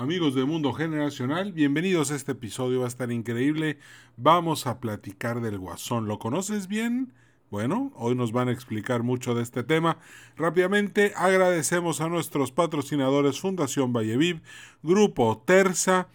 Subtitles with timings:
[0.00, 3.76] Amigos de Mundo Generacional, bienvenidos a este episodio, va a estar increíble.
[4.16, 6.08] Vamos a platicar del Guasón.
[6.08, 7.12] ¿Lo conoces bien?
[7.50, 9.98] Bueno, hoy nos van a explicar mucho de este tema.
[10.38, 14.40] Rápidamente agradecemos a nuestros patrocinadores Fundación Valleviv,
[14.82, 16.08] Grupo Terza,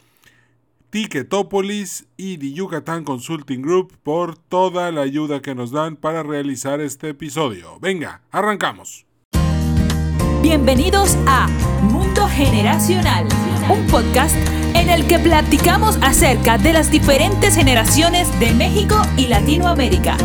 [0.89, 6.81] Ticketopolis y The Yucatán Consulting Group por toda la ayuda que nos dan para realizar
[6.81, 7.77] este episodio.
[7.79, 9.05] Venga, arrancamos.
[10.41, 11.47] Bienvenidos a
[11.81, 13.27] Mundo Generacional,
[13.69, 14.35] un podcast
[14.75, 20.17] en el que platicamos acerca de las diferentes generaciones de México y Latinoamérica.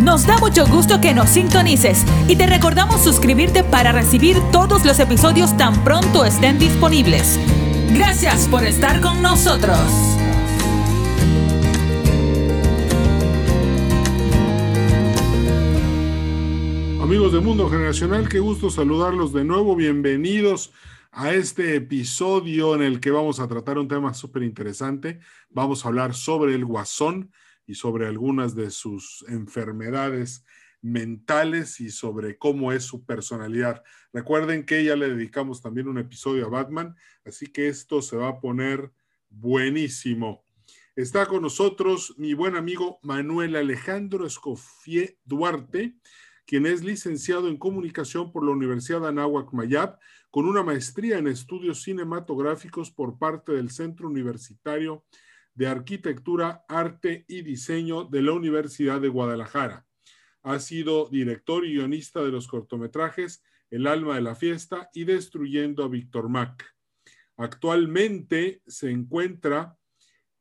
[0.00, 4.98] Nos da mucho gusto que nos sintonices y te recordamos suscribirte para recibir todos los
[5.00, 7.38] episodios tan pronto estén disponibles.
[7.92, 9.78] Gracias por estar con nosotros.
[17.02, 19.74] Amigos de Mundo Generacional, qué gusto saludarlos de nuevo.
[19.74, 20.70] Bienvenidos
[21.12, 25.20] a este episodio en el que vamos a tratar un tema súper interesante.
[25.48, 27.32] Vamos a hablar sobre el guasón
[27.66, 30.44] y sobre algunas de sus enfermedades
[30.82, 33.82] mentales y sobre cómo es su personalidad.
[34.12, 38.28] Recuerden que ya le dedicamos también un episodio a Batman, así que esto se va
[38.28, 38.92] a poner
[39.28, 40.44] buenísimo.
[40.96, 45.96] Está con nosotros mi buen amigo Manuel Alejandro Escofié Duarte
[46.50, 50.00] quien es licenciado en comunicación por la Universidad Anáhuac Mayab,
[50.32, 55.04] con una maestría en estudios cinematográficos por parte del Centro Universitario
[55.54, 59.86] de Arquitectura, Arte y Diseño de la Universidad de Guadalajara.
[60.42, 65.84] Ha sido director y guionista de los cortometrajes El alma de la fiesta y Destruyendo
[65.84, 66.66] a Víctor Mac.
[67.36, 69.78] Actualmente se encuentra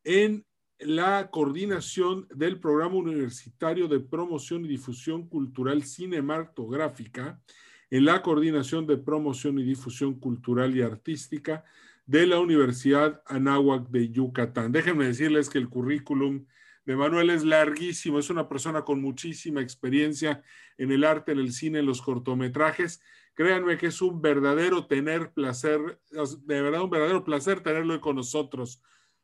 [0.04, 0.44] en
[0.80, 7.42] la coordinación del Programa Universitario de Promoción y Difusión Cultural Cinematográfica,
[7.90, 11.66] en la coordinación de promoción y difusión cultural y artística
[12.06, 14.72] de la Universidad Anáhuac de Yucatán.
[14.72, 16.46] Déjenme decirles que el currículum
[16.86, 20.42] de Manuel es larguísimo, es una persona con muchísima experiencia
[20.78, 23.02] en el arte, en el cine, en los cortometrajes.
[23.34, 28.82] Créanme que es un verdadero tener placer, de verdad un verdadero placer tenerlo con nosotros.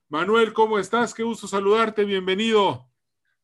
[0.08, 1.16] Manuel, ¿cómo estás?
[1.16, 2.86] Qué gusto saludarte, bienvenido.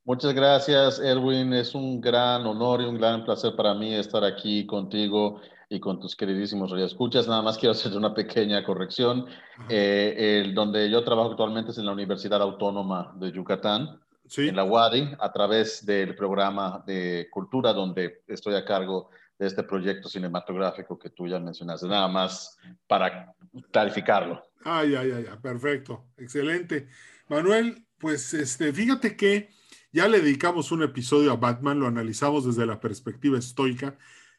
[0.04, 1.54] Muchas gracias, Erwin.
[1.54, 6.00] Es un gran honor y un gran placer para mí estar aquí contigo y con
[6.00, 7.28] tus queridísimos escuchas.
[7.28, 9.26] Nada más quiero hacer una pequeña corrección.
[9.70, 14.00] Eh, el, donde yo trabajo actualmente es en la Universidad Autónoma de Yucatán,
[14.38, 19.64] en la UADI, a través del programa de cultura, donde estoy a cargo de este
[19.64, 21.88] proyecto cinematográfico que tú ya mencionaste.
[21.88, 23.34] Nada más para
[23.72, 24.51] clarificarlo.
[24.64, 26.88] Ay, ay, ay, perfecto, excelente.
[27.30, 29.50] Manuel, pues este, fíjate que
[29.92, 33.98] ya le dedicamos un episodio a Batman, lo analizamos desde la perspectiva estoica,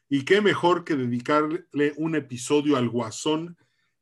[0.09, 1.65] y qué mejor que dedicarle
[1.97, 3.57] un episodio al Guasón,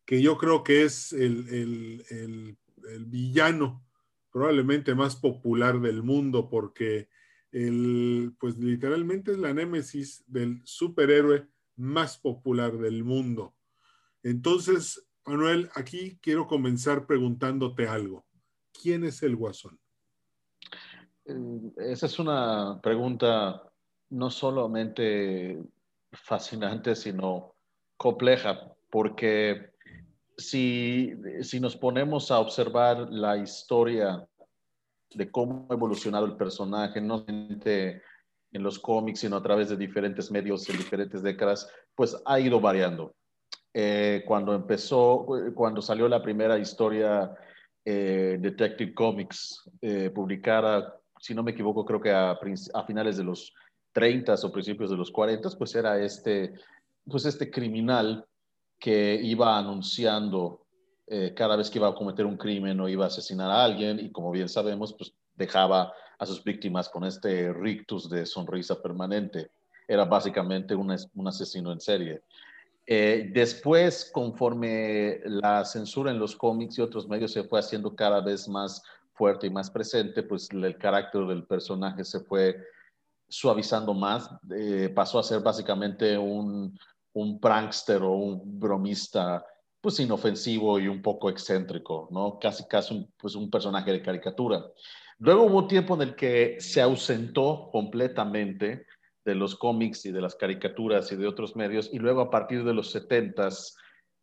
[0.05, 3.83] que yo creo que es el, el villano
[4.31, 7.09] probablemente más popular del mundo, porque
[7.51, 13.55] el, pues literalmente es la némesis del superhéroe más popular del mundo.
[14.23, 18.25] Entonces, Manuel, aquí quiero comenzar preguntándote algo.
[18.73, 19.79] ¿Quién es el Guasón?
[21.25, 23.61] Eh, esa es una pregunta
[24.09, 25.61] no solamente
[26.11, 27.55] fascinante, sino
[27.97, 29.71] compleja, porque
[30.37, 34.27] si, si nos ponemos a observar la historia
[35.13, 38.01] de cómo ha evolucionado el personaje, no solamente
[38.51, 42.59] en los cómics, sino a través de diferentes medios en diferentes décadas, pues ha ido
[42.59, 43.15] variando.
[43.73, 47.33] Eh, cuando empezó, cuando salió la primera historia
[47.85, 53.23] eh, Detective Comics eh, publicada, si no me equivoco, creo que a, a, finales de
[53.23, 53.53] los
[53.93, 56.53] 30 o principios de los 40, pues era este,
[57.05, 58.25] pues este criminal
[58.79, 60.65] que iba anunciando
[61.07, 63.99] eh, cada vez que iba a cometer un crimen o iba a asesinar a alguien
[63.99, 69.51] y como bien sabemos, pues dejaba a sus víctimas con este rictus de sonrisa permanente.
[69.87, 72.21] Era básicamente un, un asesino en serie.
[72.85, 78.21] Eh, después, conforme la censura en los cómics y otros medios se fue haciendo cada
[78.21, 78.83] vez más
[79.13, 82.57] fuerte y más presente, pues el carácter del personaje se fue
[83.29, 86.77] suavizando más, eh, pasó a ser básicamente un,
[87.13, 89.45] un prankster o un bromista
[89.79, 92.37] pues inofensivo y un poco excéntrico, ¿no?
[92.39, 94.63] Casi casi un, pues un personaje de caricatura.
[95.17, 98.85] Luego hubo un tiempo en el que se ausentó completamente
[99.23, 102.63] de los cómics y de las caricaturas y de otros medios, y luego a partir
[102.63, 103.49] de los 70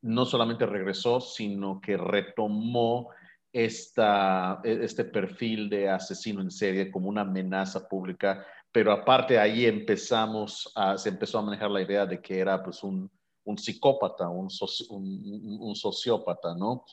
[0.03, 3.09] no solamente regresó, sino que retomó
[3.53, 9.67] esta, e, este perfil de asesino en serie como una amenaza pública, pero aparte ahí
[9.67, 13.11] empezamos a, se empezó a manejar la idea de que era pues un,
[13.45, 14.49] un psicópata, un,
[14.91, 16.85] un, sociópata, ¿no?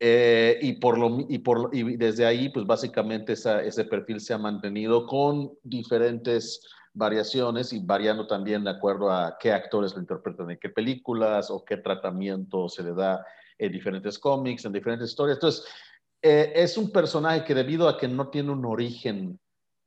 [0.00, 4.38] Eh, y, por lo, y, por, y desde ahí, pues básicamente ese perfil se ha
[4.38, 6.66] mantenido con diferentes
[6.96, 11.62] variaciones y variando también de acuerdo a qué actores lo interpretan en qué películas o
[11.62, 13.24] qué tratamiento se le da
[13.58, 15.36] en diferentes cómics, en diferentes historias.
[15.36, 15.64] Entonces,
[16.22, 19.38] eh, es un personaje que debido a que no tiene un origen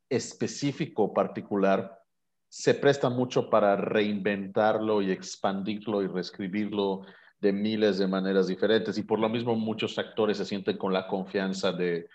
[0.07, 1.99] específico particular,
[2.47, 7.01] se presta mucho para reinventarlo y expandirlo y reescribirlo
[7.39, 8.97] de miles de maneras diferentes.
[8.99, 12.07] Y por lo mismo muchos actores se sienten con la confianza de,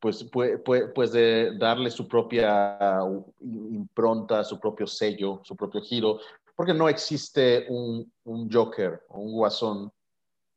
[0.00, 0.60] pues, pues,
[0.94, 3.00] pues de darle su propia
[3.40, 6.20] impronta, su propio sello, su propio giro,
[6.54, 9.92] porque no existe un, un Joker o un guasón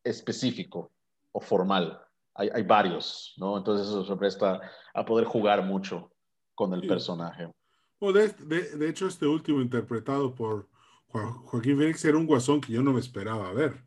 [0.03, 0.91] específico
[1.31, 1.99] o formal.
[2.33, 3.57] Hay, hay, varios, ¿no?
[3.57, 4.61] Entonces eso se presta
[4.93, 6.11] a poder jugar mucho
[6.55, 7.51] con el personaje.
[7.99, 10.67] O de, de, hecho, este último interpretado por
[11.07, 13.83] Joaquín Phoenix era un guasón que yo no me esperaba ver.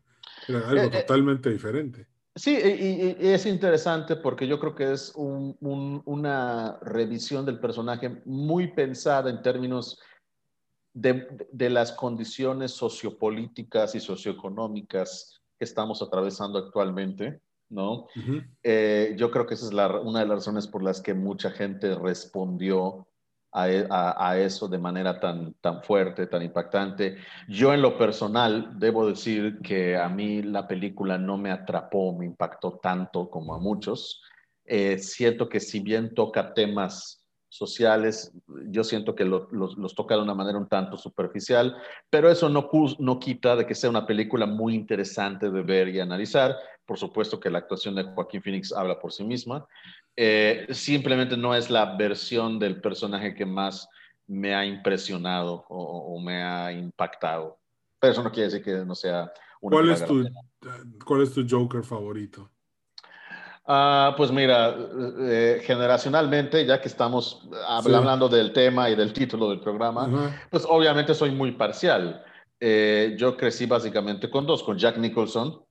[0.47, 2.07] Era algo eh, eh, totalmente diferente.
[2.35, 9.29] Sí, y, es interesante porque yo creo que es una revisión del personaje muy pensada
[9.29, 9.97] en términos
[10.93, 17.39] de, de, las condiciones sociopolíticas y socioeconómicas que estamos atravesando actualmente,
[17.69, 18.07] ¿no?
[18.63, 21.51] Eh, yo creo que esa es la, una de las razones por las que mucha
[21.51, 23.07] gente respondió
[23.55, 27.17] e, a, eso de manera tan, tan fuerte, tan impactante.
[27.47, 32.25] Yo en lo personal debo decir que a mí la película no me atrapó, me
[32.25, 34.21] impactó tanto como a muchos.
[34.65, 37.25] Eh, siento que si bien toca temas
[37.55, 38.33] sociales,
[38.67, 41.77] yo siento que los toca de una manera un tanto superficial,
[42.09, 42.69] pero eso no,
[42.99, 46.57] no quita de que sea una película muy interesante de ver y analizar.
[46.85, 49.65] Por supuesto que la actuación de Joaquín Phoenix habla por sí misma,
[50.17, 53.89] eh, simplemente no es la versión del personaje que más
[54.27, 57.59] me ha impresionado o, me ha impactado.
[57.99, 59.31] Pero eso no quiere decir que no sea
[59.61, 60.25] una ¿Cuál es, tu,
[61.05, 62.49] ¿Cuál es tu Joker favorito?
[63.67, 64.75] Ah, pues mira,
[65.21, 71.13] eh, generacionalmente, ya que estamos hablando del tema y del título del programa, pues obviamente
[71.15, 72.23] soy muy parcial.
[72.59, 75.61] Eh, yo crecí básicamente con dos, con Jack Nicholson,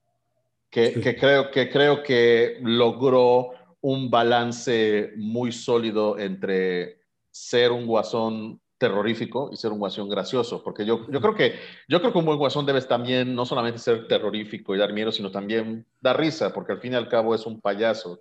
[0.69, 3.53] que, que, creo, que creo que logró
[3.85, 10.87] un balance muy sólido entre ser un guasón terrorífico y ser un guasón gracioso, porque
[10.87, 14.09] yo, yo, creo que, yo creo que un buen guasón debe también no solamente ser
[14.09, 17.45] terrorífico y dar miedo, sino también dar risa, porque al fin y al cabo es
[17.45, 18.21] un payaso.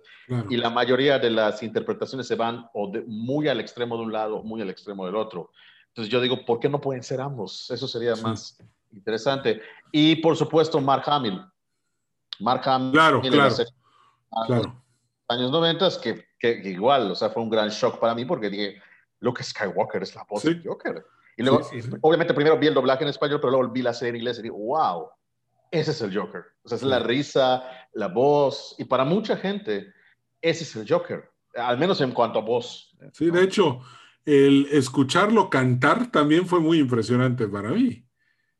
[0.50, 4.42] Y la mayoría de las interpretaciones se van o muy al extremo de un lado,
[4.42, 5.50] muy al extremo del otro.
[5.88, 7.70] Entonces yo digo, ¿por qué no pueden ser ambos?
[7.70, 8.62] Eso sería más
[8.92, 9.62] interesante.
[9.90, 11.40] Y por supuesto, Mark Hamill.
[12.40, 12.92] Mark Hamill.
[12.92, 13.54] Claro, claro.
[14.46, 14.83] claro
[15.28, 18.82] años 90 que, que, igual, o sea, fue un gran shock para mí porque dije,
[19.20, 21.04] Luke Skywalker es la voz de Joker.
[21.36, 21.66] Y luego,
[22.02, 24.42] obviamente, primero vi el doblaje en español, pero luego vi la serie en inglés y
[24.42, 25.08] dije, wow,
[25.70, 26.44] ese es el Joker.
[26.62, 29.92] O sea, es la risa, la voz, y para mucha gente,
[30.40, 32.96] ese es el Joker, al menos en cuanto a voz.
[33.12, 33.80] Sí, de hecho,
[34.24, 38.06] el escucharlo cantar también fue muy impresionante para mí.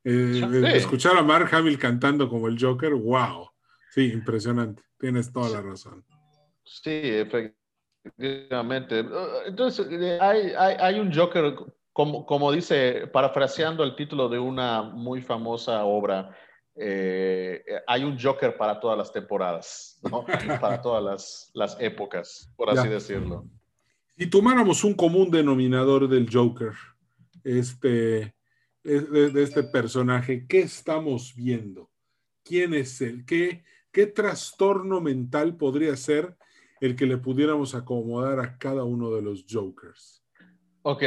[0.03, 3.49] Eh, escuchar a Mark Hamill cantando como el Joker, wow.
[3.91, 4.83] Sí, impresionante.
[4.99, 6.05] Tienes toda la razón.
[6.65, 6.91] Sí,
[8.05, 9.05] efectivamente.
[9.47, 11.55] Entonces, eh, hay, hay, hay un Joker,
[11.93, 16.35] como, como, dice, parafraseando el título de una muy famosa obra,
[16.77, 20.25] eh, hay un Joker para todas las temporadas, ¿no?
[20.61, 23.47] para todas las, las épocas, por así decirlo.
[24.17, 26.73] Si tomáramos un común denominador del Joker,
[27.45, 28.35] este,
[28.83, 31.91] de, de, este personaje, ¿qué estamos viendo?
[32.43, 33.25] ¿Quién es él?
[33.27, 36.37] ¿Qué, qué trastorno mental podría ser
[36.85, 40.23] el que le pudiéramos acomodar a cada uno de los Jokers.
[40.83, 41.03] Ok,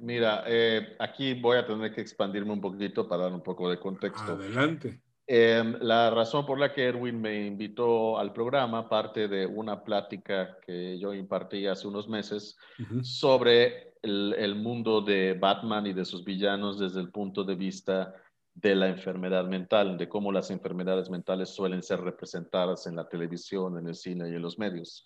[0.00, 3.78] mira, eh, aquí voy a tener que expandirme un poquito para dar un poco de
[3.78, 4.32] contexto.
[4.32, 5.00] Adelante.
[5.24, 10.58] Em, la razón por la que Erwin me invitó al programa parte de una plática
[10.66, 12.58] que yo impartí hace unos meses
[13.02, 18.12] sobre el, el, mundo de Batman y de sus villanos desde el punto de vista
[18.54, 23.78] de la enfermedad mental, de cómo las enfermedades mentales suelen ser representadas en la televisión,
[23.78, 25.04] en el cine y en los medios,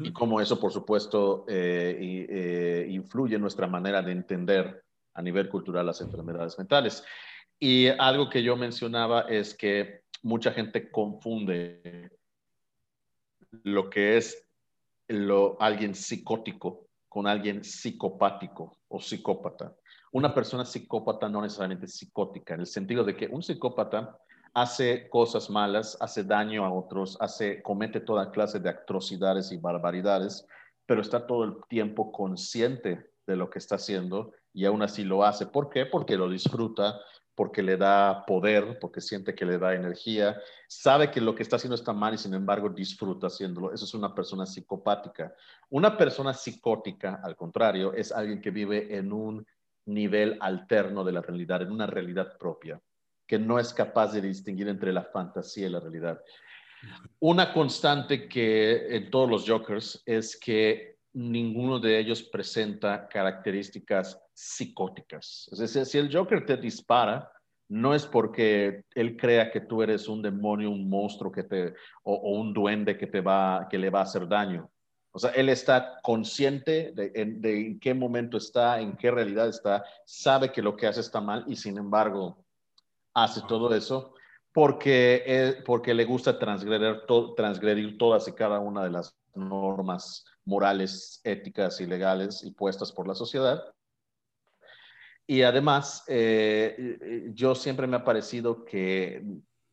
[0.00, 4.82] y cómo eso, por supuesto, eh, eh, influye en nuestra manera de entender
[5.14, 7.04] a nivel cultural las enfermedades mentales.
[7.58, 12.10] Y algo que yo mencionaba es que mucha gente confunde
[13.62, 14.48] lo que es
[15.08, 19.74] lo, alguien psicótico con alguien psicopático o psicópata.
[20.12, 24.18] Una persona psicópata no necesariamente psicótica, en el sentido de que un psicópata
[24.54, 30.46] hace cosas malas, hace daño a otros, hace, comete toda clase de atrocidades y barbaridades,
[30.86, 35.24] pero está todo el tiempo consciente de lo que está haciendo y aún así lo
[35.24, 35.46] hace.
[35.46, 35.84] ¿Por qué?
[35.84, 36.98] Porque lo disfruta,
[37.34, 41.56] porque le da poder, porque siente que le da energía, sabe que lo que está
[41.56, 43.72] haciendo está mal y sin embargo disfruta haciéndolo.
[43.72, 45.32] Eso es una persona psicopática.
[45.70, 49.46] Una persona psicótica, al contrario, es alguien que vive en un
[49.88, 52.80] nivel alterno de la realidad, en una realidad propia,
[53.26, 56.20] que no es capaz de distinguir entre la fantasía y la realidad.
[57.20, 65.48] Una constante que en todos los Jokers es que ninguno de ellos presenta características psicóticas.
[65.50, 67.32] Es decir, si el Joker te dispara,
[67.68, 72.38] no es porque él crea que tú eres un demonio, un monstruo que te, o,
[72.38, 74.70] un duende que, te va, que le va a hacer daño.
[75.12, 80.52] O sea, él está consciente de, en qué momento está, en qué realidad está, sabe
[80.52, 82.44] que lo que hace está mal y sin embargo
[83.14, 84.14] hace todo eso
[84.52, 87.02] porque, eh, porque le gusta transgredir,
[87.36, 93.14] transgredir todas y cada una de las normas morales, éticas y legales impuestas por la
[93.14, 93.62] sociedad.
[95.26, 99.22] Y además, eh, yo siempre me ha parecido que,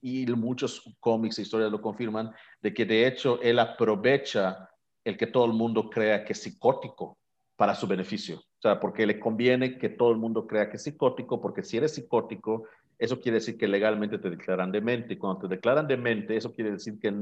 [0.02, 4.70] y muchos cómics e historias lo confirman, de que de hecho él aprovecha
[5.06, 7.18] el que todo el mundo crea que es psicótico
[7.56, 8.38] para su beneficio.
[8.38, 11.78] O sea, porque le conviene que todo el mundo crea que es psicótico, porque si
[11.78, 12.64] eres psicótico,
[12.98, 15.14] eso quiere decir que legalmente te declaran demente.
[15.14, 17.14] Y cuando te declaran demente, eso quiere decir que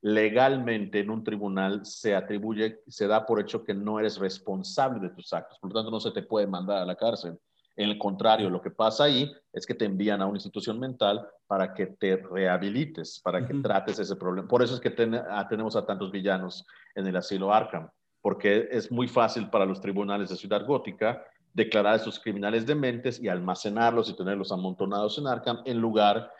[0.00, 5.14] legalmente en un tribunal se atribuye, se da por hecho que no eres responsable de
[5.14, 5.58] tus actos.
[5.58, 7.38] Por lo tanto, no se te puede mandar a la cárcel.
[7.76, 11.28] En el contrario, lo que pasa ahí es que te envían a una institución mental
[11.46, 14.48] para que te rehabilites, para que trates ese problema.
[14.48, 14.94] Por eso es que
[15.30, 17.88] ah, tenemos a tantos villanos en el asilo Arkham,
[18.22, 23.20] porque es muy fácil para los tribunales de Ciudad Gótica declarar a esos criminales dementes
[23.20, 26.30] y almacenarlos y tenerlos amontonados en Arkham en lugar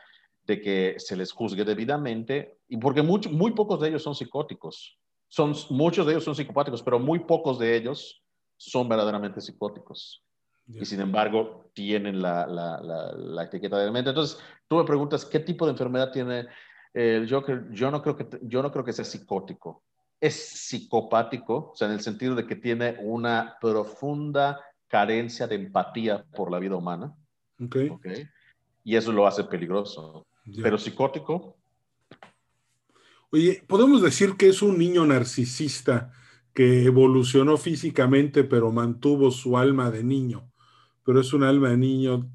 [0.45, 4.99] de que se les juzgue debidamente, y porque muy pocos de ellos son psicóticos.
[5.29, 8.23] Son, muchos de ellos son psicopáticos, pero muy pocos de ellos
[8.57, 10.23] son verdaderamente psicóticos.
[10.69, 14.11] Y sin embargo, tienen la, la, la, etiqueta de demente.
[14.11, 16.47] Entonces, tú me preguntas, ¿qué tipo de enfermedad tiene
[16.93, 17.69] el Joker?
[17.71, 19.85] Yo no creo que, yo no creo que sea psicótico.
[20.21, 26.25] Es psicopático, o sea, en el sentido de que tiene una profunda carencia de empatía
[26.35, 27.15] por la vida humana.
[27.63, 27.91] Okay.
[27.91, 28.27] okay.
[28.83, 30.27] Y eso lo hace peligroso.
[30.63, 31.57] Pero psicótico.
[33.31, 36.13] Oye, podemos decir que es un niño narcisista
[36.55, 40.51] que evolucionó físicamente, pero mantuvo su alma de niño.
[41.07, 42.29] Pero es un alma de niño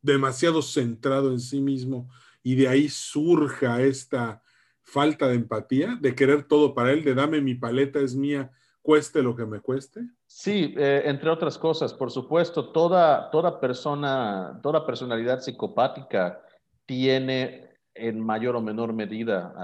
[0.00, 2.08] demasiado centrado en sí mismo
[2.42, 4.42] y de ahí surja esta
[4.82, 9.22] falta de empatía, de querer todo para él, de dame mi paleta, es mía, cueste
[9.22, 10.00] lo que me cueste.
[10.26, 16.40] Sí, eh, entre otras cosas, por supuesto, toda, toda persona, toda personalidad psicopática
[16.86, 19.54] tiene en mayor o menor medida,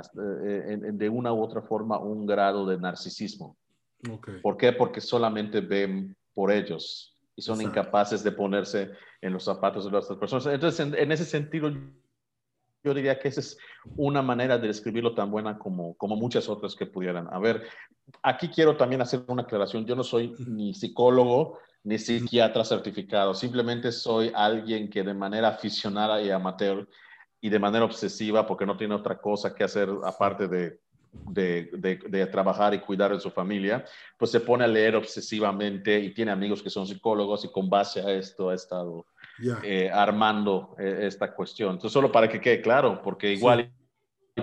[0.43, 3.57] eh, de una u otra forma, un grado de narcisismo.
[4.43, 4.73] ¿Por qué?
[4.73, 10.05] Porque solamente ven por ellos y son incapaces de ponerse en los zapatos de las
[10.05, 10.47] otras personas.
[10.47, 11.71] Entonces, en, ese sentido,
[12.83, 13.59] yo diría que esa es
[13.97, 17.67] una manera de describirlo tan buena como, como muchas otras que pudieran haber.
[18.23, 19.87] Aquí quiero también hacer una aclaración.
[19.87, 23.35] Yo no soy ni psicólogo ni psiquiatra certificado.
[23.35, 26.89] Simplemente soy alguien que de manera aficionada y amateur
[27.41, 30.81] y de manera obsesiva, porque no tiene otra cosa que hacer aparte de,
[31.29, 31.71] de,
[32.09, 33.85] de, trabajar y cuidar de su familia,
[34.19, 38.01] pues se pone a leer obsesivamente y tiene amigos que son psicólogos y con base
[38.01, 39.07] a esto ha estado
[39.63, 41.73] eh, armando eh, esta cuestión.
[41.73, 43.73] Entonces, solo para que quede claro, porque igual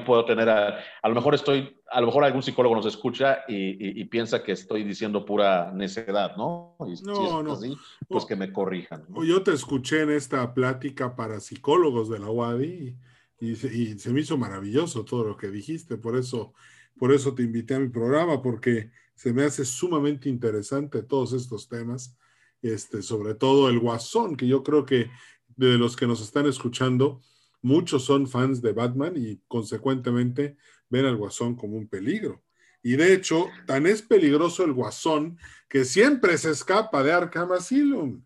[0.05, 4.01] puedo tener, a, a, lo mejor estoy, a lo mejor algún psicólogo nos escucha y,
[4.01, 6.75] y, piensa que estoy diciendo pura necedad, ¿no?
[6.79, 7.53] Y no, si es no.
[7.53, 9.05] Así, pues que me corrijan.
[9.23, 12.95] Yo te escuché en esta plática para psicólogos de la UADI
[13.41, 16.53] y, y, se me hizo maravilloso todo lo que dijiste, por eso,
[16.97, 21.67] por eso te invité a mi programa, porque se me hace sumamente interesante todos estos
[21.67, 22.17] temas,
[22.61, 25.09] este, sobre todo el guasón, que yo creo que
[25.55, 27.21] de los que nos están escuchando,
[27.61, 30.57] muchos son fans de Batman y consecuentemente
[30.89, 32.41] ven al Guasón como un peligro.
[32.83, 35.37] Y de hecho, tan es peligroso el Guasón
[35.69, 38.23] que siempre se escapa de Arkham Asylum.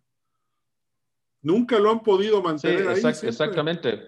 [1.41, 3.01] Nunca lo han podido mantener ahí.
[3.05, 4.07] exactamente.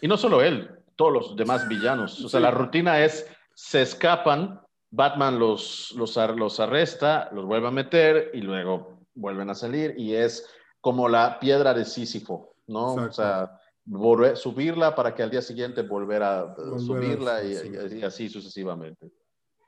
[0.00, 2.24] Y no solo él, todos los demás villanos.
[2.24, 7.72] O sea, la rutina es, se escapan, Batman los, los, los arresta, los vuelve a
[7.72, 10.48] meter y luego vuelven a salir y es
[10.80, 12.94] como la piedra de Sísifo, ¿no?
[12.94, 19.10] O sea, volver, subirla para que al día siguiente volver a subirla y, así sucesivamente.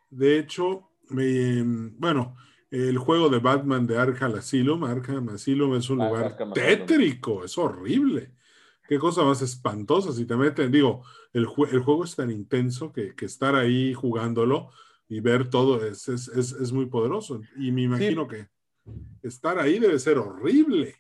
[0.08, 1.62] De hecho, me,
[1.98, 2.36] bueno,
[2.70, 8.32] el juego de Batman de Arkham Asylum, Arkham Asylum es un lugar tétrico, es horrible.
[8.90, 13.14] Qué cosa más espantosa si te meten, digo, el, el juego es tan intenso que,
[13.14, 14.70] que, estar ahí jugándolo
[15.08, 17.40] y ver todo es, es, es, es muy poderoso.
[17.56, 18.48] Y me imagino que
[19.22, 20.96] estar ahí debe ser horrible.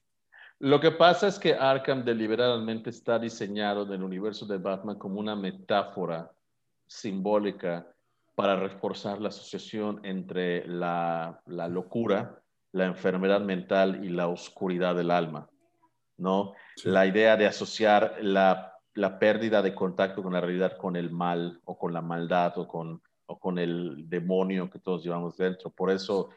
[0.60, 5.18] Lo que pasa es que Arkham deliberadamente está diseñado en el universo de Batman como
[5.18, 6.30] una metáfora
[6.86, 7.92] simbólica
[8.36, 15.48] para reforzar la asociación entre la, locura, la enfermedad mental y la oscuridad del alma,
[16.20, 16.54] ¿no?
[16.84, 18.66] La idea de asociar la,
[19.18, 23.00] pérdida de contacto con la realidad con el mal o con la maldad o con,
[23.26, 25.70] o con el demonio que todos llevamos dentro.
[25.70, 26.30] Por eso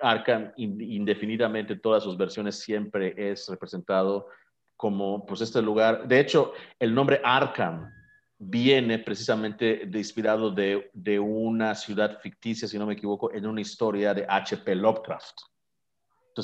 [0.00, 4.28] Arkham indefinidamente todas sus versiones siempre es representado
[4.76, 6.08] como pues este lugar.
[6.08, 7.92] De hecho, el nombre Arkham
[8.38, 13.60] viene precisamente de, inspirado de, de, una ciudad ficticia, si no me equivoco, en una
[13.60, 14.74] historia de H.P.
[14.76, 15.49] Lovecraft.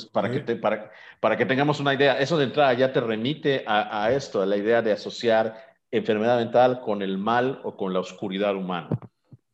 [0.05, 3.63] Entonces, para, que para, para que tengamos una idea, eso de entrada ya te remite
[3.65, 5.55] a, a esto, a la idea de asociar
[5.91, 8.89] enfermedad mental con el mal o con la oscuridad humana.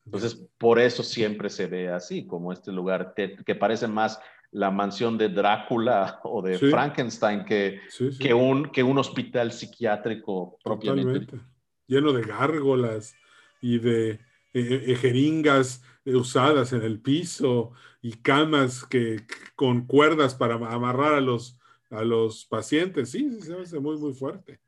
[0.06, 4.20] Entonces, por eso siempre se ve así, como este lugar que parece más
[4.54, 7.82] la mansión de Drácula o de Frankenstein que,
[8.20, 11.40] Que, un, que un hospital psiquiátrico propiamente.
[11.88, 13.16] Lleno de gárgolas
[13.62, 14.20] y de eh,
[14.54, 21.58] eh, jeringas usadas en el piso y camas que, con cuerdas para amarrar a los,
[21.90, 23.12] a los pacientes.
[23.12, 24.60] Sí, sí, se hace muy, muy fuerte.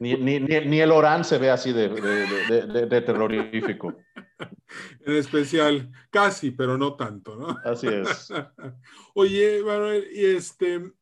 [0.00, 3.96] Ni, ni, ni, el Orán se ve así de, de, de, terrorífico.
[5.04, 7.58] En especial, casi, pero no tanto, ¿no?
[7.64, 8.32] Así es.
[9.14, 10.92] Oye, Manuel, y este,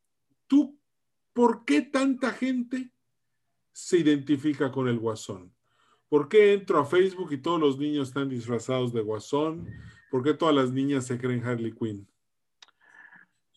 [0.47, 0.81] ¿tú
[1.35, 2.91] por qué tanta gente
[3.71, 5.55] se identifica con el guasón?
[6.09, 9.69] ¿Por qué entro a Facebook y todos los niños están disfrazados de guasón?
[10.11, 12.07] ¿Por qué todas las niñas se creen Harley Quinn?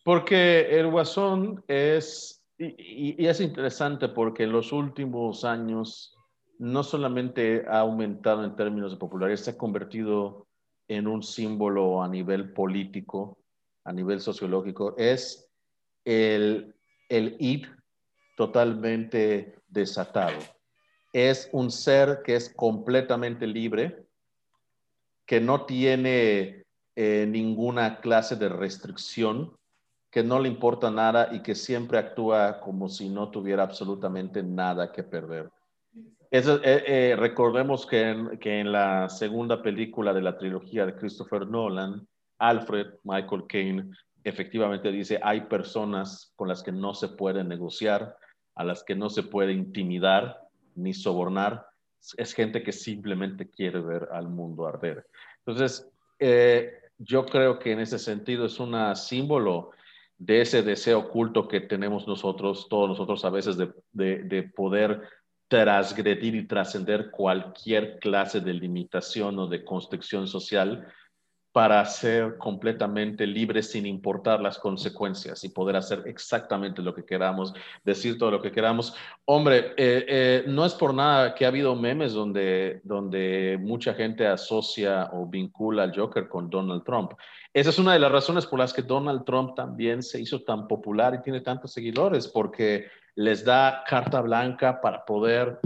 [0.04, 6.16] Porque el guasón es y, es interesante porque en los últimos años
[6.58, 10.46] no solamente ha aumentado en términos de popularidad, se ha convertido
[10.88, 13.38] en un símbolo a nivel político,
[13.84, 15.48] a nivel sociológico, es
[16.04, 16.74] el,
[17.08, 17.66] el id
[18.36, 20.38] totalmente desatado.
[21.12, 24.06] Es un ser que es completamente libre,
[25.26, 26.64] que no tiene
[26.96, 29.56] eh, ninguna clase de restricción,
[30.10, 34.92] que no le importa nada y que siempre actúa como si no tuviera absolutamente nada
[34.92, 35.50] que perder.
[36.30, 41.46] Eh, eh, recordemos que en, que en, la segunda película de la trilogía de Christopher
[41.46, 42.06] Nolan,
[42.38, 43.90] Alfred Michael Caine
[44.24, 48.16] efectivamente dice, hay personas con las que no se puede negociar,
[48.54, 50.40] a las que no se puede intimidar
[50.74, 51.66] ni sobornar.
[52.16, 55.06] Es gente que simplemente quiere ver al mundo arder.
[55.38, 59.70] Entonces, eh, yo creo que en ese sentido es un símbolo
[60.18, 65.02] de ese deseo oculto que tenemos nosotros, todos nosotros a veces, de, de, poder
[65.48, 70.86] transgredir y trascender cualquier clase de limitación o de construcción social
[71.52, 77.52] para ser completamente libres sin importar las consecuencias y poder hacer exactamente lo que queramos,
[77.84, 78.94] decir todo lo que queramos.
[79.26, 84.26] Hombre, eh, eh, no es por nada que ha habido memes donde, donde mucha gente
[84.26, 87.12] asocia o vincula al Joker con Donald Trump.
[87.52, 90.66] Esa es una de las razones por las que Donald Trump también se hizo tan
[90.66, 95.60] popular y tiene tantos seguidores, porque les da carta blanca para poder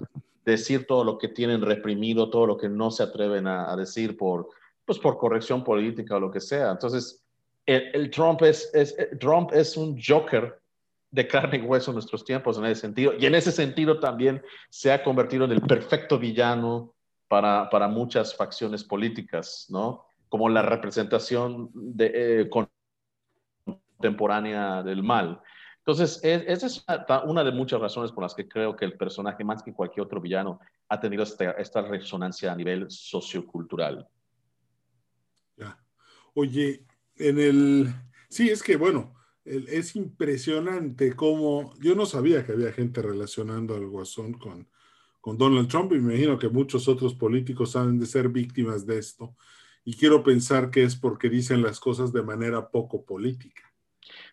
[0.45, 4.49] decir todo lo que tienen reprimido, todo lo que no se atreven a decir por
[4.87, 6.71] pues por corrección política o lo que sea.
[6.71, 7.23] Entonces,
[7.67, 10.59] el, Trump, es, es, Trump es un Joker
[11.11, 13.13] de carne y hueso en nuestros tiempos en ese sentido.
[13.19, 16.95] Y en ese sentido también se ha convertido en el perfecto villano
[17.29, 20.07] para, para muchas facciones políticas, ¿no?
[20.29, 22.51] Como la representación de, eh,
[23.99, 25.41] contemporánea del mal.
[25.79, 26.85] Entonces, esa es
[27.27, 30.21] una, de muchas razones por las que creo que el personaje, más que cualquier otro
[30.21, 34.07] villano, ha tenido esta, esta resonancia a nivel sociocultural.
[36.39, 36.85] Oye,
[37.17, 37.95] en el...
[38.29, 41.73] Sí, es que bueno, es impresionante cómo...
[41.81, 44.69] Yo no sabía que había gente relacionando al guasón con,
[45.23, 48.99] con Donald Trump y me imagino que muchos otros políticos saben de ser víctimas de
[48.99, 49.35] esto.
[49.83, 53.63] Y quiero pensar que es porque dicen las cosas de manera poco política.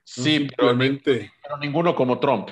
[0.04, 2.50] Sí, pero, pero ninguno como Trump.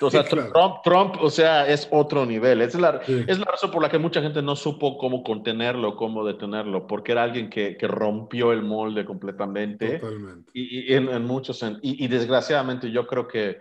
[0.00, 0.24] O sea,
[0.84, 2.60] Trump, o sea, es otro nivel.
[2.60, 6.24] Es la, es la razón por la que mucha gente no supo cómo contenerlo, cómo
[6.24, 9.98] detenerlo, porque era alguien que, que rompió el molde completamente.
[9.98, 10.50] Totalmente.
[10.54, 13.60] Y, en, muchos, y, y, desgraciadamente yo creo que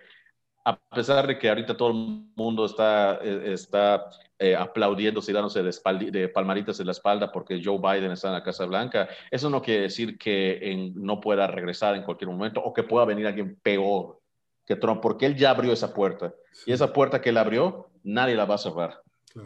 [0.66, 1.96] a pesar de que ahorita todo el
[2.36, 7.62] mundo está, eh, está eh, aplaudiéndose y dándose de, de, palmaritas en la espalda porque
[7.64, 11.96] Joe Biden está en la Casa Blanca, eso no quiere decir que no pueda regresar
[11.96, 14.19] en cualquier momento o que pueda venir alguien peor
[14.70, 16.36] que Trump, porque él ya abrió esa puerta.
[16.68, 19.02] Y esa puerta que él abrió, nadie la va a cerrar.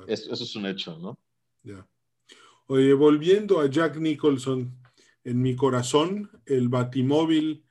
[0.06, 1.18] Eso, es un hecho, ¿no?
[1.64, 1.88] Ya.
[2.68, 4.78] Oye, volviendo a Jack Nicholson,
[5.24, 7.64] en mi corazón, el batimóvil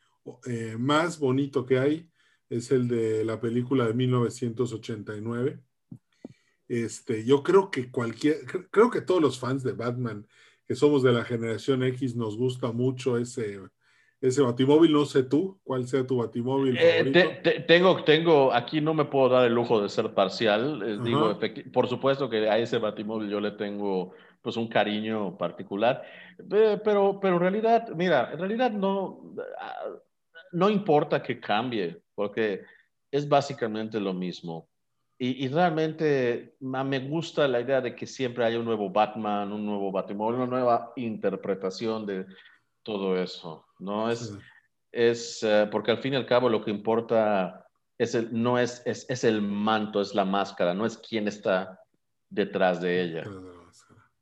[0.46, 2.08] eh, más bonito que hay
[2.48, 5.60] es el de la película de 1989.
[6.68, 10.26] Este, yo creo que cualquier, creo que todos los fans de Batman
[10.66, 13.60] que somos de la generación X nos gusta mucho ese,
[14.22, 14.92] ese batimóvil.
[14.92, 16.76] No sé tú, cuál sea tu batimóvil.
[16.78, 21.02] Eh, tengo, tengo, aquí no me puedo dar el lujo de ser parcial.
[21.02, 21.38] Digo,
[21.72, 26.02] por supuesto que a ese batimóvil yo le tengo pues un cariño particular,
[26.48, 29.88] pero, pero en realidad, mira, en realidad no, ah,
[30.50, 32.62] no importa que cambie, porque
[33.10, 34.68] es básicamente lo mismo.
[35.18, 39.92] Y, realmente me gusta la idea de que siempre haya un nuevo Batman, un nuevo
[39.92, 42.26] Batman, una nueva interpretación de
[42.82, 44.10] todo eso, ¿no?
[44.10, 44.32] Es,
[44.90, 47.66] es eh, porque al fin y al cabo lo que importa
[47.98, 51.80] es el, no es, es, es, el manto, es la máscara, no es quién está
[52.28, 53.24] detrás de ella.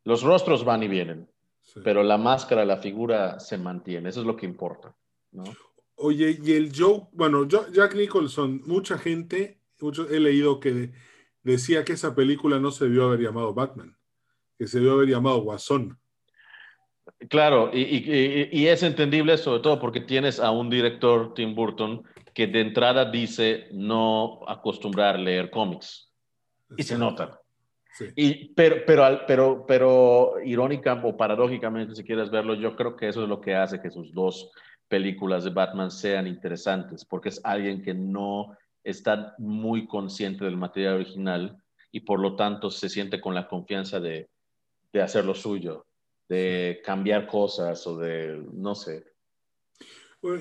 [0.05, 1.29] Los rostros van y vienen,
[1.85, 4.95] pero la máscara, la figura se mantiene, eso es lo que importa,
[5.33, 5.45] ¿no?
[6.03, 10.93] Oye, y el Joe, bueno, Jack Nicholson, mucha gente, mucho, he leído que
[11.43, 13.97] decía que esa película no se debió haber llamado Batman,
[14.59, 15.99] que se debió haber llamado Guasón.
[17.29, 22.03] Claro, y, es entendible sobre todo porque tienes a un director, Tim Burton,
[22.33, 26.11] que de entrada dice no acostumbrar a leer cómics.
[26.77, 27.41] Y se nota.
[28.17, 33.23] Y, pero, pero, pero, pero irónica o paradójicamente, si quieres verlo, yo creo que eso
[33.23, 34.51] es lo que hace que sus dos
[34.89, 40.95] películas de Batman sean interesantes, porque es alguien que no está muy consciente del material
[40.95, 44.31] original y por lo tanto se siente con la confianza de,
[44.93, 45.85] de hacer lo suyo,
[46.31, 49.05] de cambiar cosas o de, no sé.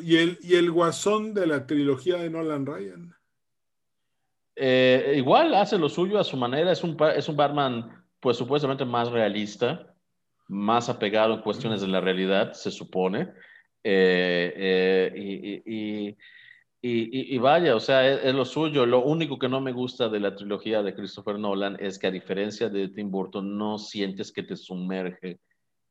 [0.04, 3.16] ¿Y el, y el guasón de la trilogía de Nolan Ryan?
[4.56, 8.86] Eh, igual hace lo suyo a su manera, es un, es un Batman pues supuestamente
[8.86, 9.96] más realista,
[10.48, 13.34] más apegado en cuestiones de la realidad, se supone.
[13.84, 16.18] Eh, eh, y,
[16.82, 18.86] y, vaya, o sea, es, lo suyo.
[18.86, 22.12] Lo único que no me gusta de la trilogía de Christopher Nolan es que a
[22.12, 25.40] diferencia de Tim Burton, no sientes que te sumerge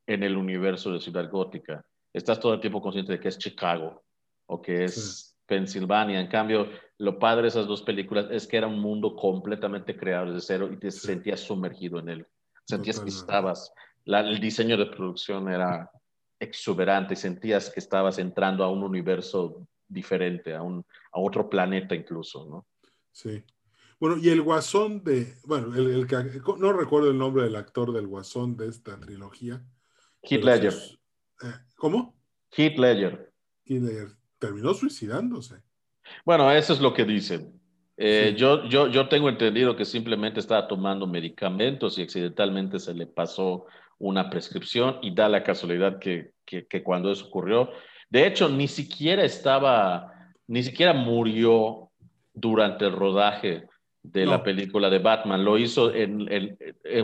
[0.09, 1.85] en el universo de Ciudad Gótica.
[2.13, 4.03] Estás todo el tiempo consciente de que es Chicago
[4.47, 6.19] o que es Pensilvania.
[6.19, 10.33] En cambio, lo padre de esas dos películas es que era un mundo completamente creado
[10.33, 12.27] desde cero y te sentías sumergido en él.
[12.65, 13.71] Sentías que estabas,
[14.07, 15.91] el diseño de producción era
[16.41, 21.95] exuberante y sentías que estabas entrando a un universo diferente, a, un, a otro planeta
[21.95, 22.67] incluso, ¿no?
[23.13, 23.43] Sí.
[24.01, 26.17] Bueno, y el guasón de, bueno, el, que,
[26.59, 29.63] no recuerdo el nombre del actor del guasón de esta trilogía.
[30.29, 30.75] Heath Ledger.
[31.43, 32.15] Eh, ¿Cómo?
[32.57, 33.33] Heath Ledger.
[33.65, 34.09] Heath Ledger.
[34.39, 35.63] Terminó suicidándose.
[36.25, 37.61] Bueno, eso es lo que dicen.
[37.97, 43.07] Eh, yo, yo, yo tengo entendido que simplemente estaba tomando medicamentos y accidentalmente se le
[43.07, 43.67] pasó
[43.99, 47.71] una prescripción y da la casualidad que, que, que cuando eso ocurrió,
[48.09, 50.13] de hecho, ni siquiera estaba,
[50.47, 51.91] ni siquiera murió
[52.33, 53.67] durante el rodaje
[54.03, 55.45] de la película de Batman.
[55.45, 56.57] Lo hizo en,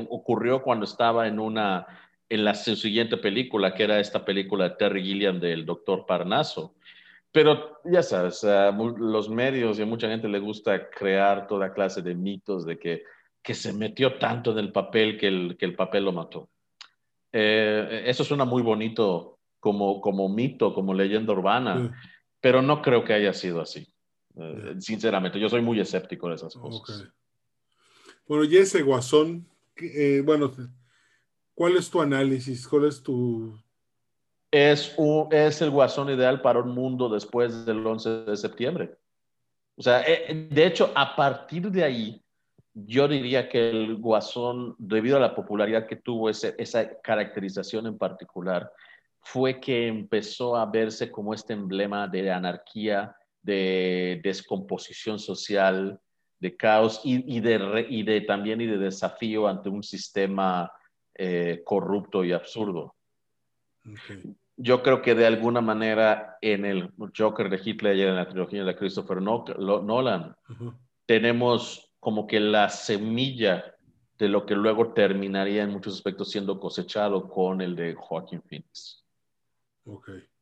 [0.08, 1.87] ocurrió cuando estaba en una,
[2.28, 6.74] en la siguiente película, que era esta película de Terry Gilliam del Doctor Parnaso.
[7.30, 8.46] Pero ya sabes,
[8.96, 13.02] los medios y a mucha gente le gusta crear toda clase de mitos de que,
[13.42, 16.48] que se metió tanto en el papel que el, que el papel lo mató.
[17.32, 21.98] Eh, eso suena muy bonito como, como mito, como leyenda urbana,
[22.40, 23.84] pero no creo que haya sido así.
[24.37, 27.08] Eh, sinceramente, yo soy muy escéptico de esas cosas.
[28.28, 30.52] Bueno, y ese guasón, eh, bueno,
[31.54, 32.66] ¿cuál es tu análisis?
[32.66, 33.58] ¿Cuál es tu...?
[34.50, 38.94] Es, un, es el guasón ideal para un mundo después del 11 de septiembre.
[39.76, 42.24] O sea, eh, de hecho, a partir de ahí,
[42.72, 47.98] yo diría que el guasón, debido a la popularidad que tuvo ese, esa caracterización en
[47.98, 48.70] particular,
[49.20, 55.98] fue que empezó a verse como este emblema de anarquía, de descomposición social,
[56.38, 60.70] de caos y, de, y de, también y de desafío ante un sistema
[61.14, 62.94] eh, corrupto y absurdo.
[64.57, 68.64] Yo creo que de alguna manera en el Joker de Hitler y en la trilogía
[68.64, 70.37] de Christopher Nolan
[71.07, 73.74] tenemos como que la semilla
[74.18, 79.05] de lo que luego terminaría en muchos aspectos siendo cosechado con el de Joaquín Phoenix.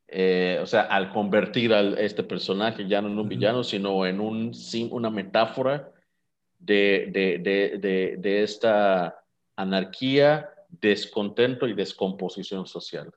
[0.09, 4.21] Eh, o sea, al convertir a este personaje ya no en un villano, sino en
[4.21, 4.53] un,
[4.91, 5.91] una metáfora
[6.59, 7.39] de, de,
[7.79, 9.25] de, de, esta
[9.57, 13.13] anarquía, descontento y descomposición social.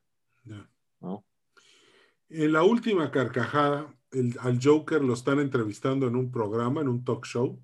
[2.30, 3.94] En la última carcajada,
[4.40, 7.60] al Joker lo están entrevistando en un programa, en un talk show,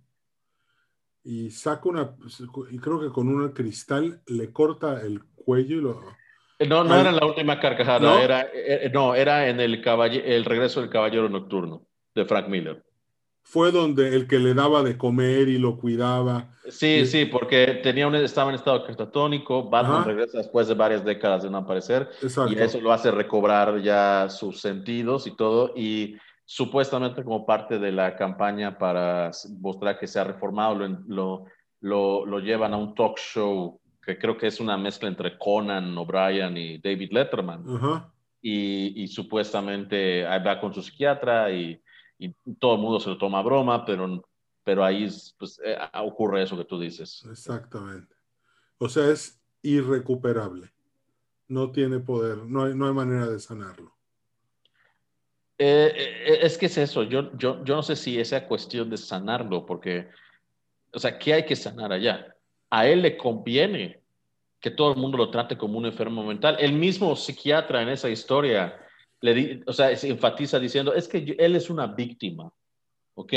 [1.24, 2.16] y saca una,
[2.72, 6.02] y creo que con un cristal le corta el cuello y lo,
[6.68, 10.46] no, no era en la última carcajada, Era, eh, eh, no, era en el, el
[10.46, 12.84] regreso del Caballero Nocturno de Frank Miller.
[13.44, 16.48] Fue donde el que le daba de comer y lo cuidaba.
[16.70, 21.44] Sí, sí, porque tenía un, estaba en estado catatónico, Batman regresa después de varias décadas
[21.44, 22.10] de no aparecer
[22.50, 27.92] y eso lo hace recobrar ya sus sentidos y todo y supuestamente como parte de
[27.92, 31.46] la campaña para mostrar que se ha reformado, lo,
[31.82, 35.98] lo, lo, llevan a un talk show que creo que es una mezcla entre Conan,
[35.98, 37.66] O'Brien y David Letterman.
[38.42, 41.82] y, y, supuestamente va con su psiquiatra y
[42.22, 44.24] y todo el mundo se lo toma a broma, pero,
[44.64, 47.26] pero ahí pues, eh, ocurre eso que tú dices.
[47.30, 48.16] Exactamente.
[48.78, 50.72] O sea, es irrecuperable.
[51.48, 53.98] No tiene poder, no hay, no hay manera de sanarlo.
[55.58, 58.98] Eh, eh, es que es eso, yo, yo, yo no sé si esa cuestión de
[58.98, 60.08] sanarlo, porque,
[60.94, 62.36] o sea, ¿qué hay que sanar allá?
[62.70, 64.00] A él le conviene
[64.60, 66.56] que todo el mundo lo trate como un enfermo mental.
[66.60, 68.81] El mismo psiquiatra en esa historia
[69.22, 72.52] le o sea, se enfatiza diciendo, es que él es una víctima,
[73.14, 73.34] ¿ok?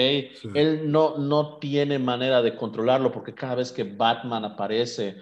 [0.54, 5.16] Él no, no tiene manera de controlarlo porque cada vez que Batman aparece,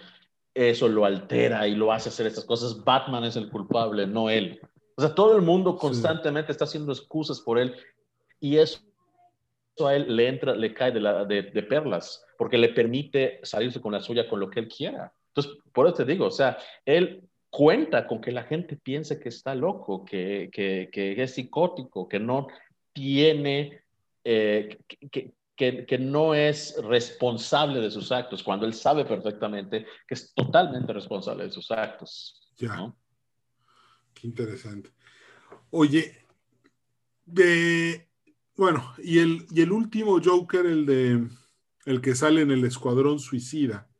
[0.54, 2.82] eso lo altera y lo hace hacer estas cosas.
[2.84, 4.60] Batman es el culpable, no él.
[4.96, 7.74] O sea, todo el mundo constantemente está haciendo excusas por él
[8.38, 8.80] y eso
[9.84, 13.80] a él le entra, le cae de, la, de, de, perlas, porque le permite salirse
[13.80, 15.12] con la suya con lo que él quiera.
[15.28, 19.28] Entonces, por eso te digo, o sea, él cuenta con que la gente piense que
[19.28, 22.48] está loco, que, que, que es psicótico, que no
[22.94, 23.82] tiene,
[24.24, 24.78] eh,
[25.10, 30.94] que, que, no es responsable de sus actos, cuando él sabe perfectamente que es totalmente
[30.94, 32.40] responsable de sus actos.
[32.56, 32.90] Ya.
[34.14, 34.90] Qué interesante.
[35.70, 36.24] Oye,
[37.26, 38.08] de,
[38.56, 41.28] bueno, y el, y el último Joker, el de
[41.84, 43.91] el que sale en el Escuadrón Suicida.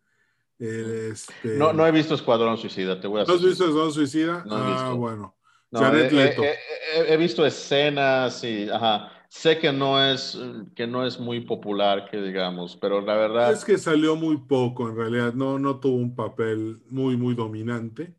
[0.63, 1.57] Este...
[1.57, 4.45] No, no he visto Escuadrón Suicida, te voy a ¿No has visto Escuadrón Suicida?
[4.47, 5.37] No he ah, bueno.
[5.73, 10.39] he, visto escenas y, ajá, sé que no es
[10.77, 14.89] que no es muy popular, que digamos, pero la verdad es que salió muy poco
[14.89, 18.15] en realidad, no no tuvo un papel muy muy dominante.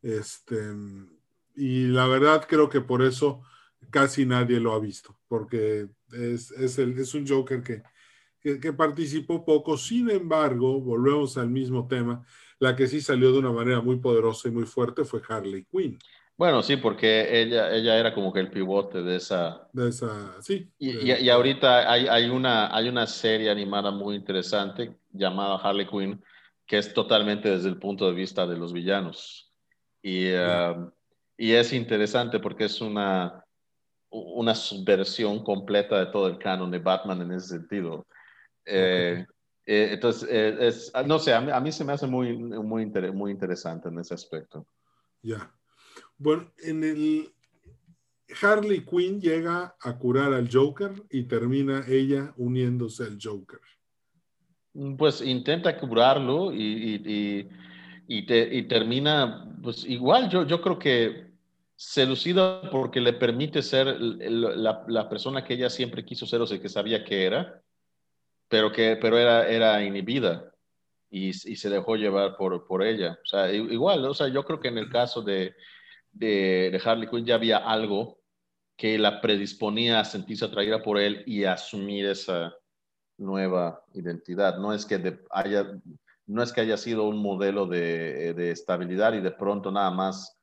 [0.00, 0.56] Este
[1.54, 3.42] y la verdad creo que por eso
[3.90, 7.82] casi nadie lo ha visto, porque es, es, el, es un Joker que
[8.44, 9.76] que, participó poco.
[9.76, 12.24] Sin embargo, volvemos al mismo tema,
[12.58, 15.98] la que sí salió de una manera muy poderosa y muy fuerte fue Harley Quinn.
[16.36, 19.68] Bueno, sí, porque ella, ella era como que el pivote de esa...
[19.72, 20.68] De esa, sí.
[20.78, 26.22] Y, y, ahorita hay, hay, una, hay una serie animada muy interesante llamada Harley Quinn,
[26.66, 29.52] que es totalmente desde el punto de vista de los villanos.
[30.02, 30.90] Y, um,
[31.36, 33.44] y es interesante porque es una,
[34.10, 38.06] una subversión completa de todo el canon de Batman en ese sentido.
[38.66, 39.26] Eh,
[39.66, 43.32] eh, entonces, eh, es, ah, no sé, a mí, se me hace muy, muy, muy
[43.32, 44.66] interesante en ese aspecto.
[45.22, 45.50] Ya.
[46.18, 47.32] Bueno, en el
[48.42, 53.60] Harley Quinn llega a curar al Joker y termina ella uniéndose al Joker.
[54.74, 57.48] Mm, pues intenta curarlo y, y,
[58.06, 61.32] y, termina, pues igual yo, yo creo que
[61.76, 66.60] seducida porque le permite ser la, la, persona que ella siempre quiso ser o sea,
[66.60, 67.63] que sabía que era
[68.48, 70.54] pero, que, pero era, era inhibida
[71.14, 73.18] y, se dejó llevar por, por ella.
[73.22, 75.54] O sea, igual, o sea, yo creo que en el caso de,
[76.12, 78.18] de, Harley Quinn ya había algo
[78.76, 82.54] que la predisponía a sentirse atraída por él y asumir esa
[83.16, 84.58] nueva identidad.
[84.58, 85.80] No es que haya,
[86.26, 90.36] no es que haya sido un modelo de, de, estabilidad y de pronto nada más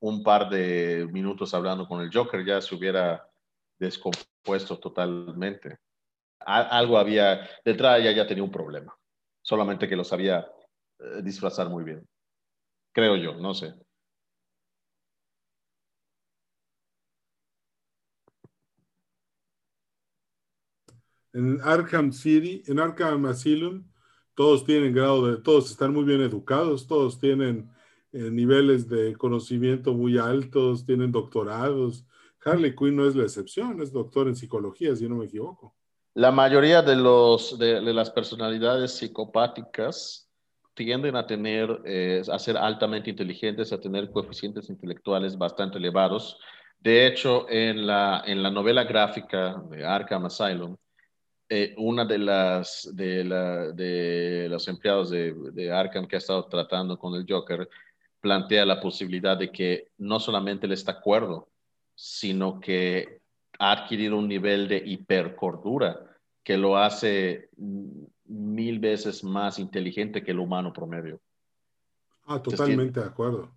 [0.00, 3.28] un par de minutos hablando con el Joker ya se hubiera
[3.78, 5.78] descompuesto totalmente
[6.40, 8.94] algo había, detrás ya ya tenía un problema,
[9.42, 10.46] solamente que lo sabía
[10.98, 12.06] eh, disfrazar muy bien.
[12.92, 13.74] Creo yo, no sé.
[21.34, 23.84] En Arkham City, en Arkham Asylum,
[24.34, 27.70] todos tienen grado de, todos están muy bien educados, todos tienen
[28.12, 32.06] eh, niveles de conocimiento muy altos, tienen doctorados.
[32.42, 35.75] Harley Quinn no es la excepción, es doctor en psicología, si no me equivoco.
[36.16, 40.26] La mayoría de, los, de, las personalidades psicopáticas
[40.72, 46.38] tienden a tener, eh, a ser altamente inteligentes, a tener coeficientes intelectuales bastante elevados.
[46.78, 50.74] De hecho, en la, en la novela gráfica de Arkham Asylum,
[51.50, 56.46] eh, una de las de, la, de los empleados de, de, Arkham que ha estado
[56.46, 57.68] tratando con el Joker
[58.22, 61.50] plantea la posibilidad de que no solamente él está acuerdo,
[61.94, 63.20] sino que
[63.58, 66.05] ha adquirido un nivel de hipercordura
[66.46, 71.20] que lo hace mil veces más inteligente que el humano promedio.
[72.24, 73.50] Ah, totalmente de acuerdo.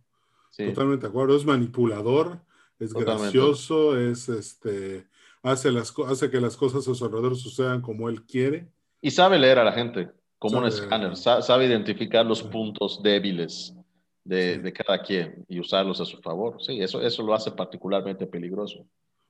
[0.58, 1.38] Totalmente de acuerdo.
[1.38, 2.42] Es manipulador,
[2.80, 5.06] es gracioso, es este.
[5.44, 8.68] hace, las, hace que las cosas a su alrededor sucedan como él quiere.
[9.02, 13.76] Y sabe leer a la gente, como un escáner, sabe, identificar los puntos débiles
[14.24, 16.60] de, de, cada quien y usarlos a su favor.
[16.60, 18.84] Sí, eso, eso lo hace particularmente peligroso.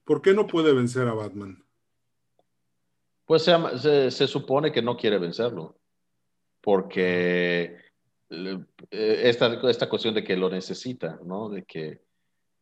[0.06, 1.62] ¿Por qué no puede vencer a Batman?
[3.30, 5.78] Pues se, se, supone que no quiere vencerlo,
[6.62, 7.78] porque
[8.32, 11.48] eh, esta, esta cuestión de que lo necesita, ¿no?
[11.48, 12.02] De que,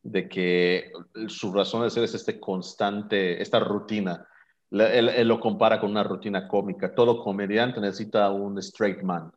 [0.02, 0.92] de que
[1.28, 4.28] su razón de ser es este constante, esta rutina.
[4.70, 6.94] Él, lo compara con una rutina cómica.
[6.94, 9.32] Todo comediante necesita un straight man.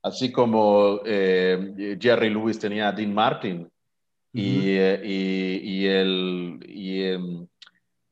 [0.00, 3.70] Así como eh, Jerry Lewis tenía a Dean Martin
[4.32, 7.46] y, eh, y, y, el, y em,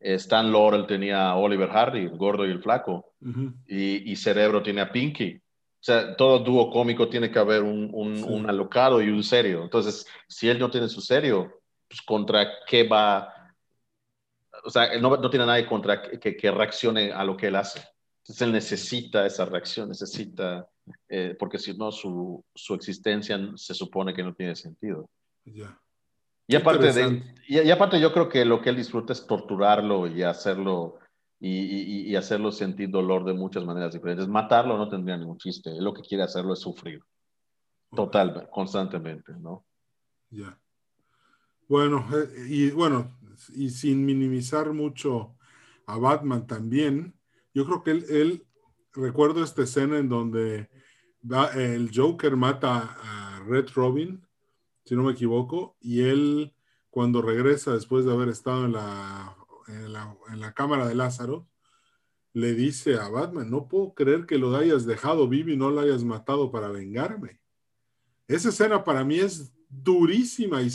[0.05, 3.14] Stan Laurel tenía a Oliver Hardy, el gordo y el flaco,
[3.67, 5.37] y, Cerebro tiene a Pinky.
[5.37, 9.62] O sea, todo dúo cómico tiene que haber un, un, alocado y un serio.
[9.62, 13.33] Entonces, si él no tiene su serio, pues contra qué va,
[14.62, 17.81] o sea, no, no tiene nadie contra que, que, reaccione a lo que él hace.
[18.23, 20.67] Entonces, él necesita esa reacción, necesita,
[21.09, 25.09] eh, porque si no, su, su, existencia se supone que no tiene sentido.
[25.45, 25.79] Ya.
[26.46, 30.22] Y aparte, de, y, aparte yo creo que lo que él disfruta es torturarlo y
[30.22, 30.98] hacerlo
[31.40, 34.28] y, y, hacerlo sentir dolor de muchas maneras diferentes.
[34.28, 35.70] Matarlo no tendría ningún chiste.
[35.70, 37.02] Él lo que quiere hacerlo es sufrir.
[37.94, 39.64] Total, constantemente, ¿no?
[40.30, 40.59] Ya.
[41.68, 43.16] Bueno, eh, y bueno,
[43.54, 45.37] y sin minimizar mucho
[45.87, 47.14] a Batman también,
[47.52, 48.46] yo creo que él, él
[48.92, 50.68] recuerdo esta escena en donde
[51.54, 54.24] el Joker mata a Red Robin
[54.85, 56.55] si no me equivoco, y él
[56.90, 59.37] cuando regresa después de haber estado en la,
[59.68, 61.49] en la, cámara de Lázaro,
[62.33, 65.81] le dice a Batman, no puedo creer que lo hayas dejado vivo y no lo
[65.81, 67.40] hayas matado para vengarme.
[68.29, 70.68] Esa escena para mí es durísima y,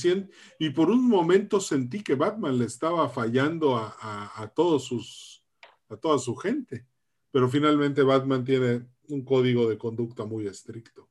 [0.60, 5.44] y por un momento sentí que Batman le estaba fallando a, a, todos sus,
[5.90, 6.86] a toda su gente.
[7.32, 11.08] Pero finalmente Batman tiene un código de conducta muy estricto.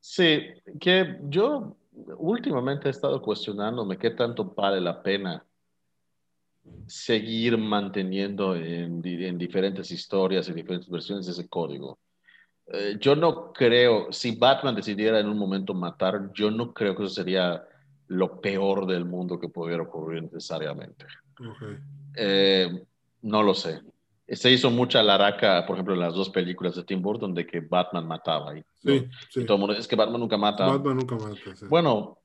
[0.00, 0.40] Sí,
[0.80, 1.76] que yo
[2.18, 5.44] últimamente he estado cuestionándome qué tanto vale la pena
[6.86, 11.98] seguir manteniendo en, diferentes historias y diferentes versiones ese código.
[12.66, 17.04] Eh, yo no creo, si Batman decidiera en un momento matar, yo no creo que
[17.04, 17.64] eso sería
[18.08, 21.06] lo peor del mundo que pudiera ocurrir necesariamente.
[22.14, 22.84] Eh,
[23.22, 23.80] no lo sé
[24.32, 27.60] se hizo mucha laraca, por ejemplo, en las dos películas de Tim Burton, de que
[27.60, 28.56] Batman mataba.
[28.56, 29.44] Y, sí, sí.
[29.44, 30.66] todo el mundo, es que Batman nunca mata.
[30.66, 31.36] Batman nunca mata.
[31.68, 32.18] Bueno,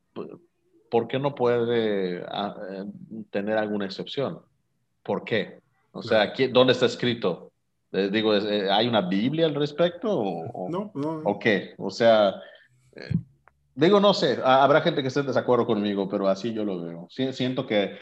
[0.89, 2.83] ¿por qué no puede ah, eh,
[3.31, 4.39] tener alguna excepción?
[5.03, 5.59] ¿Por qué?
[5.91, 7.51] O sea, ¿dónde está escrito?
[7.91, 10.09] Eh, digo, eh, ¿hay una Biblia al respecto?
[10.11, 11.73] O, no, no, ¿O qué?
[11.77, 12.35] O sea,
[13.73, 17.07] digo, no sé, habrá gente que esté en desacuerdo conmigo, pero así yo lo veo.
[17.09, 17.97] Siento que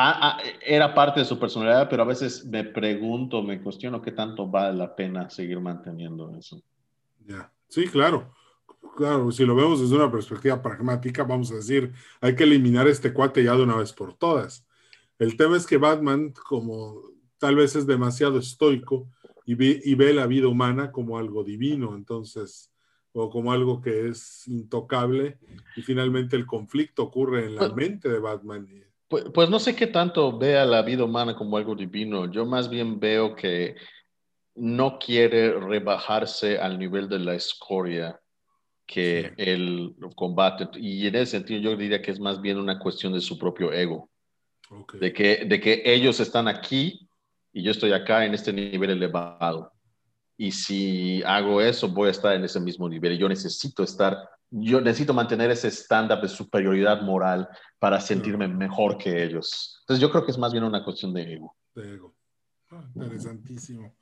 [0.00, 4.12] Ah, ah, era parte de su personalidad, pero a veces me pregunto, me cuestiono qué
[4.12, 6.62] tanto vale la pena seguir manteniendo eso.
[7.26, 8.32] Ya, sí, claro.
[8.96, 13.12] Claro, si lo vemos desde una perspectiva pragmática, vamos a decir, hay que eliminar este
[13.12, 14.64] cuate ya de una vez por todas.
[15.18, 17.02] El tema es que Batman, como
[17.38, 19.08] tal vez es demasiado estoico
[19.46, 22.72] y ve, y ve la vida humana como algo divino, entonces,
[23.10, 25.38] o como algo que es intocable,
[25.74, 28.68] y finalmente el conflicto ocurre en la pues mente de Batman
[29.08, 32.30] pues, pues, no sé qué tanto vea la vida humana como algo divino.
[32.30, 33.76] Yo más bien veo que
[34.54, 38.20] no quiere rebajarse al nivel de la escoria
[38.86, 40.68] que el combate.
[40.78, 43.72] Y en ese sentido yo diría que es más bien una cuestión de su propio
[43.72, 44.10] ego.
[44.94, 47.08] De, que, de que ellos están aquí
[47.52, 49.72] y yo estoy acá en este nivel elevado.
[50.36, 53.18] Y si hago eso, voy a estar en ese mismo nivel.
[53.18, 59.22] Yo necesito estar yo necesito mantener ese estándar de superioridad moral para sentirme mejor que
[59.22, 59.78] ellos.
[59.80, 61.56] Entonces yo creo que es más bien una cuestión de ego.
[61.74, 62.14] De ego.
[62.70, 63.94] Ah, interesantísimo.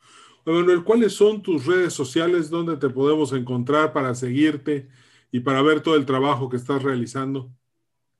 [0.44, 4.88] Manuel, ¿cuáles son tus redes sociales donde te podemos encontrar para seguirte
[5.32, 7.50] y para ver todo el trabajo que estás realizando?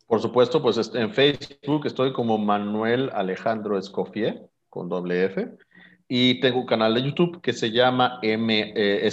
[0.07, 5.57] Por supuesto, pues este, en Facebook estoy como Manuel Alejandro Escofier, con doble F,
[6.09, 9.07] y tengo un canal de YouTube que se llama M, eh,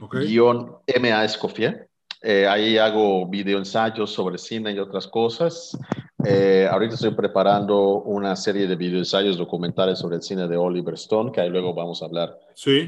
[0.00, 1.88] Escofieismos guion MA Escofier.
[2.22, 5.76] Eh, ahí hago video ensayos sobre cine y otras cosas.
[6.24, 10.94] Eh, ahorita estoy preparando una serie de video ensayos documentales sobre el cine de Oliver
[10.94, 12.38] Stone, que ahí luego vamos a hablar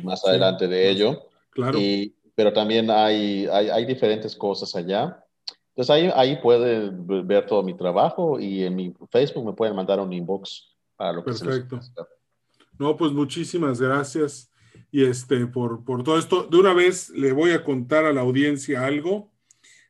[0.03, 1.29] más adelante de ello.
[1.51, 1.79] Claro.
[1.79, 5.25] Y, pero también hay, hay, hay, diferentes cosas allá.
[5.69, 9.99] Entonces ahí, ahí pueden ver todo mi trabajo y en mi Facebook me pueden mandar
[10.01, 11.81] un inbox para lo que Perfecto.
[12.79, 14.52] no, pues muchísimas gracias
[14.93, 16.45] y este, por, por todo esto.
[16.45, 19.33] De una vez le voy a contar a la audiencia algo.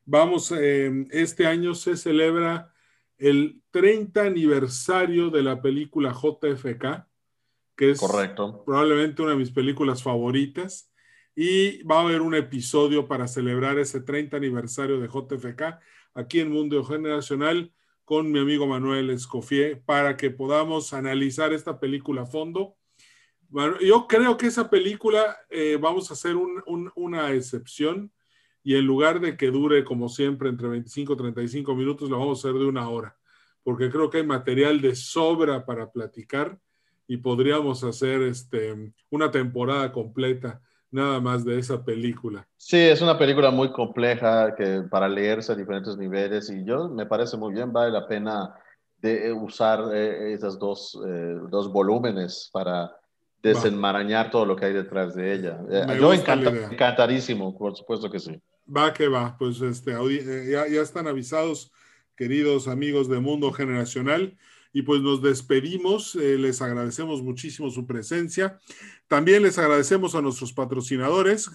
[0.07, 2.73] Vamos, em, este año se celebra
[3.19, 7.09] el 30 aniversario de la película JFK,
[7.77, 8.63] que es Correcto.
[8.65, 10.89] probablemente una de mis películas favoritas.
[11.35, 15.81] Y va a haber un episodio para celebrar ese 30 aniversario de JFK
[16.15, 17.73] aquí en Mundo Generacional
[18.05, 22.77] con mi amigo Manuel Escofié para que podamos analizar esta película a fondo.
[23.53, 28.11] Bueno, yo creo que esa película eh, vamos a hacer un, un, una excepción
[28.65, 32.39] y en lugar de que dure como siempre entre 25 y 35 minutos, la vamos
[32.39, 33.15] a hacer de una hora,
[33.63, 36.59] porque creo que hay material de sobra para platicar
[37.07, 42.49] y podríamos hacer este, una temporada completa nada más de esa película.
[42.57, 47.05] Sí, es una película muy compleja que para leerse a diferentes niveles y yo me
[47.05, 48.55] parece muy bien, vale la pena
[48.97, 52.97] de usar eh, esos dos, eh, dos volúmenes para
[53.43, 55.59] desenmarañar todo lo que hay detrás de ella.
[55.71, 58.41] Eh, yo encanta, encantadísimo, por supuesto que sí.
[58.75, 61.73] Va que va, pues este, eh, ya, ya están avisados,
[62.17, 64.37] queridos amigos de Mundo Generacional.
[64.75, 68.59] Y pues nos despedimos, eh, les agradecemos muchísimo su presencia.
[69.07, 71.51] También les agradecemos a nuestros patrocinadores.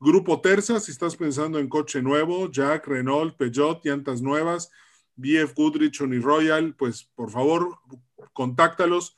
[0.00, 4.70] Grupo Terza, si estás pensando en coche nuevo, Jack, Renault, Peugeot, llantas nuevas,
[5.14, 7.78] BF Goodrich, Royal, pues por favor,
[8.32, 9.14] contáctalos